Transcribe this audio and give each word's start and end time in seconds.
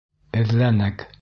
Эҙләнек. 0.39 1.07